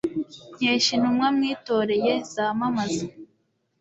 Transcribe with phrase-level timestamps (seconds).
[0.57, 3.05] nkesha intumwa witoreye, zamamaza